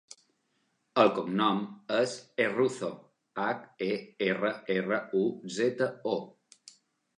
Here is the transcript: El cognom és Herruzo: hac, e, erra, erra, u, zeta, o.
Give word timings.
El 1.01 1.11
cognom 1.17 1.59
és 1.97 2.15
Herruzo: 2.45 2.91
hac, 3.45 3.69
e, 3.91 3.93
erra, 4.31 4.53
erra, 4.79 5.01
u, 5.23 5.25
zeta, 5.61 5.93
o. 6.17 6.19